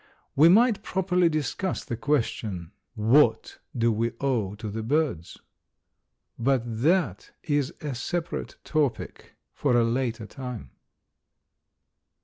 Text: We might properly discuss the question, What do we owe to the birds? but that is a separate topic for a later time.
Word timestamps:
We 0.35 0.49
might 0.49 0.81
properly 0.81 1.29
discuss 1.29 1.83
the 1.83 1.95
question, 1.95 2.71
What 2.95 3.59
do 3.77 3.91
we 3.91 4.13
owe 4.19 4.55
to 4.55 4.67
the 4.71 4.81
birds? 4.81 5.37
but 6.39 6.63
that 6.81 7.29
is 7.43 7.71
a 7.81 7.93
separate 7.93 8.55
topic 8.63 9.35
for 9.53 9.77
a 9.77 9.83
later 9.83 10.25
time. 10.25 10.71